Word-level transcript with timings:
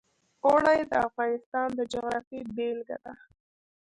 اوړي 0.45 0.79
د 0.91 0.93
افغانستان 1.07 1.67
د 1.75 1.79
جغرافیې 1.93 2.41
بېلګه 2.55 2.97
ده. 3.03 3.13